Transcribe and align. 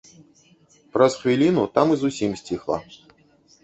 Праз 0.95 1.19
хвіліну 1.21 1.69
там 1.79 1.87
і 1.97 2.01
зусім 2.07 2.31
сціхла. 2.43 2.85